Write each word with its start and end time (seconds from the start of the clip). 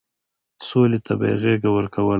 سولې 0.67 0.99
ته 1.05 1.13
به 1.19 1.25
يې 1.31 1.35
غېږه 1.41 1.69
ورکوله. 1.73 2.09